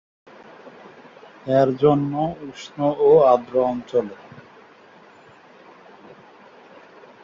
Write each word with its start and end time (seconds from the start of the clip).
এর 1.49 1.67
জন্ম 1.81 2.13
উষ্ণ 2.47 2.77
ও 3.01 3.09
আর্দ্র 3.31 3.55
অঞ্চলে। 3.65 4.15